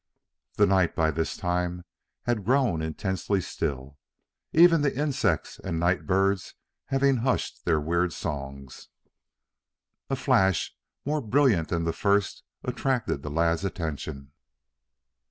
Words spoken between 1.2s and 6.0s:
time, had grown intensely still, even the insects and